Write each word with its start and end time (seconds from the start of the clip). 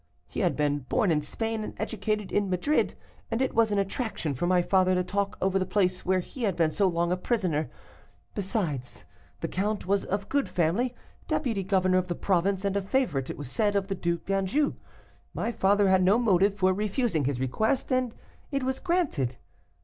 He 0.27 0.39
had 0.39 0.55
been 0.55 0.79
born 0.79 1.11
in 1.11 1.21
Spain 1.21 1.63
and 1.63 1.75
educated 1.77 2.33
at 2.33 2.41
Madrid, 2.45 2.95
and 3.29 3.39
it 3.39 3.53
was 3.53 3.71
an 3.71 3.77
attraction 3.77 4.33
for 4.33 4.47
my 4.47 4.63
father 4.63 4.95
to 4.95 5.03
talk 5.03 5.37
over 5.39 5.59
the 5.59 5.63
place 5.67 6.03
where 6.03 6.21
he 6.21 6.41
had 6.41 6.55
been 6.55 6.71
so 6.71 6.87
long 6.87 7.11
a 7.11 7.15
prisoner. 7.17 7.69
Besides, 8.33 9.05
the 9.41 9.47
count 9.47 9.85
was 9.85 10.03
of 10.05 10.27
good 10.27 10.49
family, 10.49 10.95
deputy 11.27 11.61
governor 11.63 11.99
of 11.99 12.07
the 12.07 12.15
province, 12.15 12.65
and 12.65 12.75
a 12.75 12.81
favorite, 12.81 13.29
it 13.29 13.37
was 13.37 13.51
said, 13.51 13.75
of 13.75 13.89
the 13.89 13.93
Due 13.93 14.17
d'Anjou; 14.17 14.73
my 15.35 15.51
father 15.51 15.87
had 15.87 16.01
no 16.01 16.17
motive 16.17 16.55
for 16.55 16.73
refusing 16.73 17.25
his 17.25 17.39
request, 17.39 17.91
and 17.91 18.15
it 18.49 18.63
was 18.63 18.79
granted. 18.79 19.37